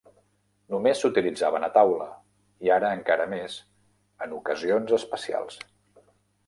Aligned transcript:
Només 0.73 1.01
s'utilitzaven 1.03 1.67
a 1.67 1.69
taula, 1.75 2.07
i 2.67 2.73
ara 2.79 2.91
encara 3.01 3.29
més, 3.35 3.59
en 4.27 4.35
ocasions 4.43 5.01
especials. 5.03 5.63